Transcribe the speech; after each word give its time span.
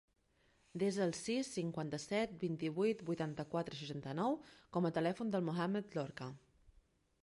Desa 0.83 1.01
el 1.07 1.11
sis, 1.17 1.51
cinquanta-set, 1.57 2.33
vint-i-vuit, 2.45 3.05
vuitanta-quatre, 3.11 3.79
seixanta-nou 3.83 4.39
com 4.79 4.89
a 4.91 4.97
telèfon 5.01 5.35
del 5.37 5.51
Mohammed 5.53 5.99
Lorca. 6.01 6.35